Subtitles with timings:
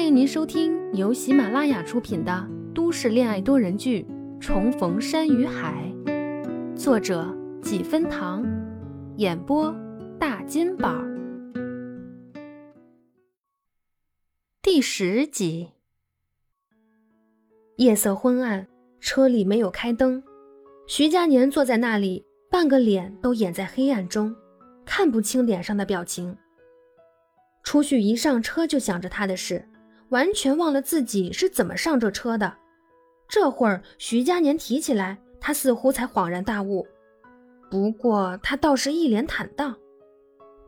[0.00, 4.02] 欢迎您收听由喜马拉雅出品的都市恋爱多人剧
[4.40, 5.92] 《重逢山与海》，
[6.74, 8.42] 作者几分糖，
[9.18, 9.70] 演播
[10.18, 11.04] 大金宝，
[14.62, 15.68] 第十集。
[17.76, 18.66] 夜色昏暗，
[19.00, 20.22] 车里没有开灯，
[20.88, 24.34] 徐佳年坐在那里，半个脸都掩在黑暗中，
[24.86, 26.34] 看不清脸上的表情。
[27.62, 29.62] 初旭一上车就想着他的事。
[30.10, 32.56] 完全忘了自己是怎么上这车的。
[33.28, 36.86] 这会儿徐佳年提起来，他似乎才恍然大悟。
[37.70, 39.76] 不过他倒是一脸坦荡，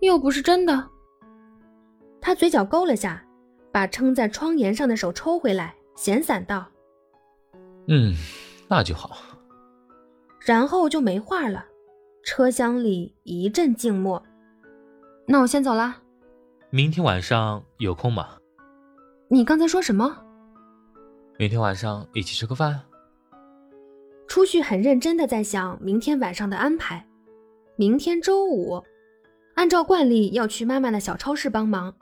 [0.00, 0.88] 又不是真的。
[2.20, 3.24] 他嘴角勾了下，
[3.72, 6.66] 把撑在窗沿上的手抽回来，闲散道
[7.88, 8.14] ：“嗯，
[8.68, 9.16] 那就好。”
[10.40, 11.66] 然后就没话了。
[12.22, 14.22] 车厢里一阵静默。
[15.26, 16.02] 那我先走了。
[16.70, 18.38] 明天晚上有空吗？
[19.34, 20.16] 你刚才说什么？
[21.40, 22.80] 明天晚上一起吃个饭。
[24.28, 27.04] 初旭很认真的在想明天晚上的安排。
[27.74, 28.80] 明天周五，
[29.56, 31.92] 按照惯例要去妈妈的小超市帮忙，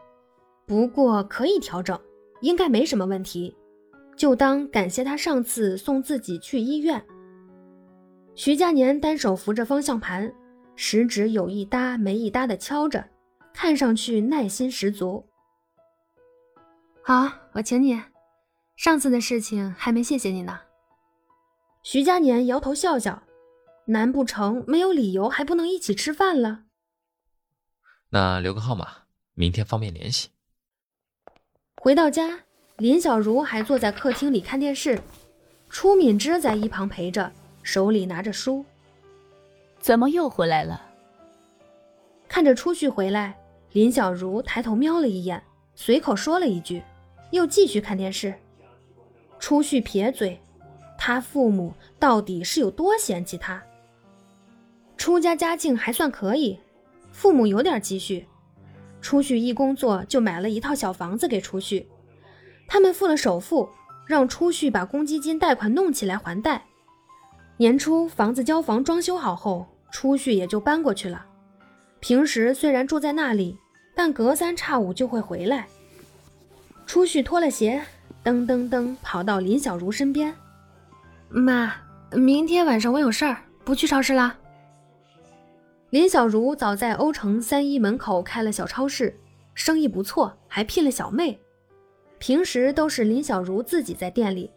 [0.66, 1.98] 不过可以调整，
[2.42, 3.56] 应该没什么问题。
[4.14, 7.03] 就当感谢他上次送自己去医院。
[8.34, 10.30] 徐佳年单手扶着方向盘，
[10.77, 13.03] 食指有一搭没一搭的敲着，
[13.55, 15.25] 看上去耐心十足。
[17.05, 18.00] 好，我请你。
[18.77, 20.61] 上次的事情还没谢谢你呢。
[21.83, 23.25] 徐佳年摇头笑笑，
[23.86, 26.62] 难不成没有理由还不能一起吃饭了？
[28.11, 28.86] 那留个号码，
[29.34, 30.31] 明天方便联系。
[31.77, 32.39] 回到家，
[32.77, 35.00] 林小如还坐在客厅里看电视，
[35.69, 37.33] 初敏之在一旁陪着，
[37.64, 38.64] 手里拿着书。
[39.81, 40.81] 怎么又回来了？
[42.28, 43.37] 看着初旭回来，
[43.72, 45.42] 林小如抬头瞄了一眼，
[45.75, 46.81] 随口说了一句。
[47.33, 48.34] 又继续看电视，
[49.38, 50.38] 初旭撇嘴，
[50.98, 53.60] 他父母到底是有多嫌弃他？
[54.98, 56.60] 初家家境还算可以，
[57.10, 58.26] 父母有点积蓄，
[59.00, 61.88] 初旭一工作就买了一套小房子给初旭，
[62.69, 63.69] 他们付了首付，
[64.06, 66.62] 让初旭把公积金贷款弄起来还贷。
[67.56, 71.25] 年初房子交房装修好后，初旭也就搬过去了。
[71.99, 73.56] 平时虽然住在那里，
[73.97, 75.66] 但隔三差五就会回来。
[76.92, 77.80] 初旭脱了鞋，
[78.22, 80.30] 噔噔噔跑到林小如身边。
[81.30, 81.72] 妈，
[82.10, 84.36] 明天晚上我有事儿，不去超市了。
[85.88, 89.19] 林小如早在欧城三一门口开了小超市，
[89.54, 91.41] 生意不错，还聘了小妹。
[92.19, 94.50] 平时都是林小如自己在店里，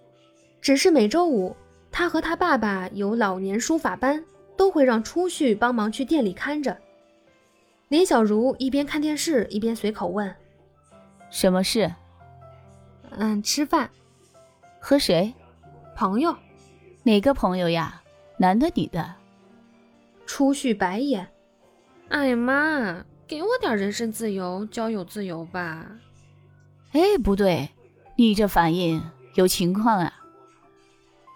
[0.59, 1.55] 只是每周五，
[1.89, 4.21] 她和她爸爸有老年书法班，
[4.57, 6.77] 都会让初旭帮忙去店里看着。
[7.87, 10.35] 林小如一边看电视一边随口问
[11.31, 11.89] ：“什么事？”
[13.17, 13.89] 嗯，吃饭，
[14.79, 15.33] 和谁？
[15.95, 16.35] 朋友，
[17.03, 18.01] 哪个朋友呀？
[18.37, 19.15] 男的女的？
[20.25, 21.31] 初旭白眼，
[22.09, 25.85] 哎呀妈，给我点人身自由、交友自由吧。
[26.91, 27.69] 哎，不对，
[28.17, 29.01] 你这反应
[29.35, 30.11] 有情况啊？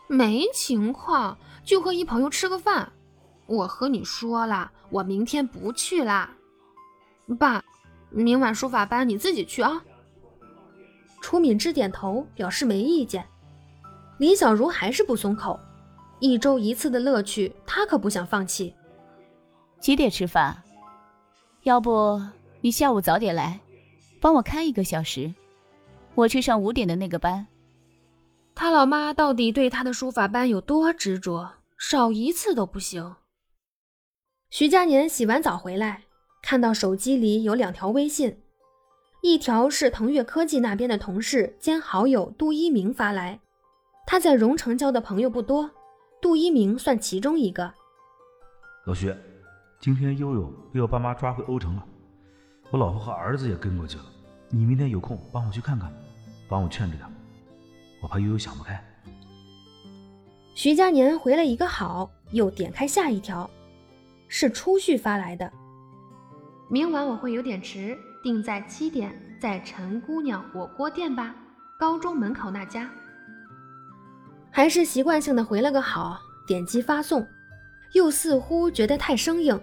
[0.07, 2.91] 没情况，就和一朋友吃个饭。
[3.45, 6.35] 我和你说了，我明天不去啦。
[7.39, 7.63] 爸，
[8.09, 9.81] 明晚书法班你自己去啊。
[11.21, 13.25] 初敏之点头表示没意见，
[14.17, 15.59] 林小如还是不松口。
[16.19, 18.73] 一周一次的乐趣，她可不想放弃。
[19.79, 20.61] 几点吃饭？
[21.63, 22.21] 要不
[22.61, 23.59] 你下午早点来，
[24.19, 25.33] 帮我开一个小时，
[26.15, 27.47] 我去上五点的那个班。
[28.55, 33.15] 他老妈到底对他的书法班有多执着，少一次都不行。
[34.49, 36.03] 徐佳年洗完澡回来，
[36.41, 38.41] 看到手机里有两条微信。
[39.21, 43.41] 一条是腾越科技那边的同事兼好友杜一鸣发来，
[44.07, 45.69] 他在荣城交的朋友不多，
[46.21, 47.73] 杜一鸣算其中一个。
[48.85, 49.13] 老徐，
[49.81, 51.85] 今天悠悠被我爸妈抓回欧城了，
[52.71, 54.05] 我老婆和儿子也跟过去了。
[54.49, 55.93] 你明天有空帮我去看看，
[56.47, 57.05] 帮我劝着点，
[58.01, 58.81] 我怕悠悠想不开。
[60.55, 63.49] 徐佳年回了一个好，又点开下一条，
[64.29, 65.51] 是初旭发来的。
[66.69, 67.97] 明晚我会有点迟。
[68.21, 71.33] 定在七点，在陈姑娘火锅店吧，
[71.77, 72.89] 高中门口那家。
[74.51, 77.25] 还是习惯性的回了个好，点击发送，
[77.93, 79.59] 又似乎觉得太生硬，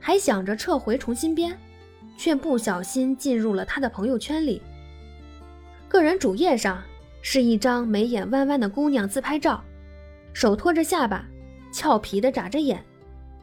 [0.00, 1.56] 还想着撤回重新编，
[2.16, 4.60] 却不小心进入了他的朋友圈里。
[5.88, 6.82] 个人主页上
[7.22, 9.62] 是一张眉眼弯弯的姑娘自拍照，
[10.32, 11.24] 手托着下巴，
[11.72, 12.84] 俏皮的眨着眼，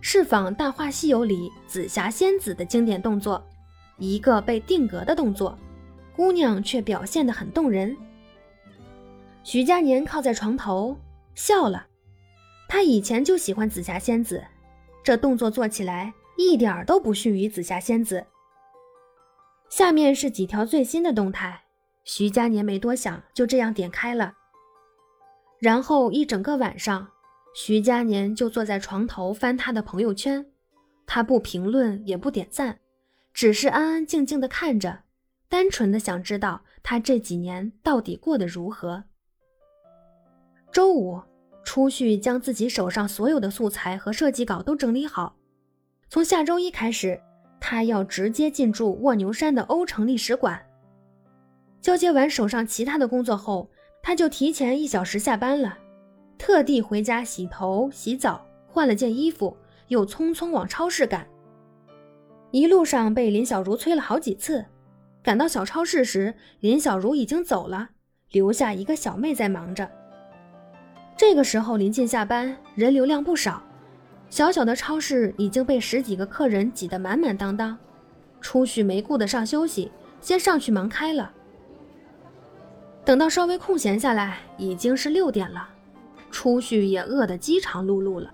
[0.01, 3.41] 是仿《大话西游》里紫霞仙子的经典动作。
[3.97, 5.57] 一个被定格的动作，
[6.15, 7.95] 姑娘却表现得很动人。
[9.43, 10.97] 徐佳年靠在床头
[11.35, 11.87] 笑了，
[12.67, 14.43] 他以前就喜欢紫霞仙子，
[15.03, 18.25] 这动作做起来一点都不逊于紫霞仙子。
[19.69, 21.63] 下面是几条最新的动态，
[22.03, 24.33] 徐佳年没多想，就这样点开了。
[25.59, 27.07] 然后一整个晚上，
[27.55, 30.45] 徐佳年就坐在床头翻他的朋友圈，
[31.05, 32.79] 他不评论也不点赞，
[33.37, 35.03] 只是安安静静的看着，
[35.47, 39.03] 单纯的想知道他这几年到底过得如何。
[40.71, 41.21] 周五，
[41.63, 45.35] 初旭将自己手上所有的素材和设计稿都整理好。
[46.09, 47.21] 从下周一开始，
[47.59, 50.59] 他要直接进驻卧牛山的欧城历史馆。
[51.79, 53.69] 交接完手上其他的工作后，
[54.01, 55.77] 他就提前一小时下班了，
[56.39, 59.55] 特地回家洗头、洗澡，换了件衣服，
[59.89, 61.29] 又匆匆往超市赶。
[62.51, 64.65] 一路上被林小如催了好几次。
[65.21, 67.89] 赶到小超市时，林小如已经走了，
[68.31, 69.89] 留下一个小妹在忙着。
[71.17, 73.61] 这个时候临近下班，人流量不少，
[74.29, 77.77] 小小的超市已经被十几个客人挤得满满当当。
[78.39, 79.91] 初旭没顾得上休息，
[80.21, 81.33] 先上去忙开了。
[83.03, 85.67] 等到稍微空闲下来，已经是六点了，
[86.29, 88.31] 初旭也饿得饥肠辘辘了。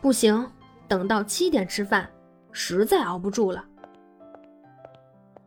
[0.00, 0.46] 不行，
[0.86, 2.08] 等到七点吃饭，
[2.52, 3.64] 实在熬不住了。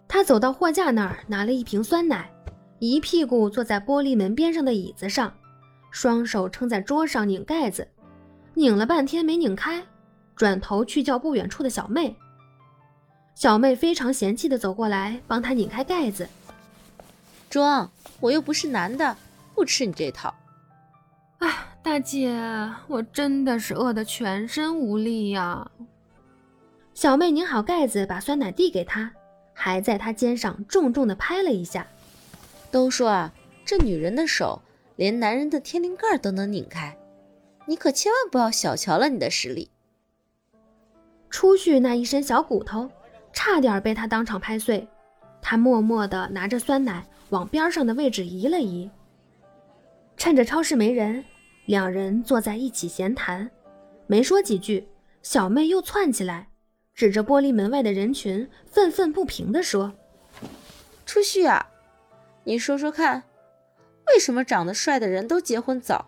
[0.07, 2.29] 他走到货架那儿，拿了一瓶酸奶，
[2.79, 5.33] 一屁股坐在玻璃门边上的椅子上。
[5.91, 7.87] 双手撑在桌上拧盖子，
[8.55, 9.83] 拧了半天没拧开，
[10.35, 12.15] 转头去叫不远处的小妹。
[13.35, 16.27] 小妹非常嫌弃的走过来，帮他拧开盖子。
[17.49, 17.87] 装，
[18.19, 19.15] 我又不是男的，
[19.53, 20.33] 不吃你这套。
[21.39, 21.51] 哎，
[21.83, 22.35] 大姐，
[22.87, 25.69] 我真的是饿得全身无力呀。
[26.93, 29.11] 小妹拧好盖子，把酸奶递给他，
[29.53, 31.87] 还在他肩上重重的拍了一下。
[32.71, 33.33] 都说啊，
[33.65, 34.61] 这女人的手。
[34.95, 36.95] 连男人的天灵盖都能拧开，
[37.65, 39.71] 你可千万不要小瞧了你的实力。
[41.31, 42.87] 出去那一身小骨头，
[43.33, 44.87] 差点被他当场拍碎。
[45.41, 48.87] 他默默地拿着酸奶往边上的位置移了移。
[50.15, 51.25] 趁着超市没人，
[51.65, 53.49] 两人坐在一起闲谈，
[54.05, 54.87] 没说几句，
[55.23, 56.49] 小妹又窜起来，
[56.95, 59.93] 指着玻璃门外的人群，愤愤不平地说
[61.05, 61.67] ：“初旭啊，
[62.43, 63.23] 你说说看。”
[64.07, 66.07] 为什么长得帅的人都结婚早？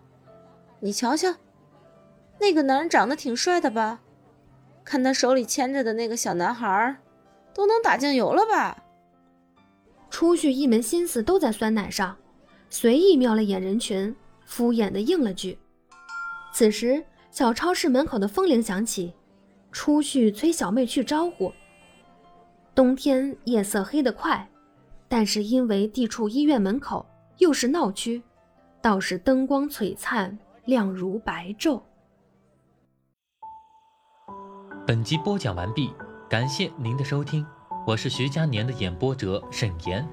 [0.80, 1.34] 你瞧瞧，
[2.38, 4.00] 那个男人长得挺帅的吧？
[4.84, 6.96] 看他手里牵着的那个小男孩，
[7.52, 8.84] 都能打酱油了吧？
[10.08, 12.16] 初旭一门心思都在酸奶上，
[12.70, 15.58] 随意瞄了眼人群，敷衍的应了句。
[16.52, 17.02] 此时，
[17.32, 19.14] 小超市门口的风铃响起，
[19.76, 21.52] 出去催小妹去招呼。
[22.74, 24.48] 冬天夜色黑得快，
[25.06, 27.04] 但是因为地处医院门口。
[27.36, 28.22] 又是闹区，
[28.80, 31.82] 倒是灯光璀璨，亮如白昼。
[34.86, 35.92] 本集播讲完毕，
[36.26, 37.44] 感谢您的收听，
[37.86, 40.08] 我是徐佳年的演播者沈岩，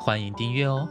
[0.00, 0.88] 欢迎订阅哦。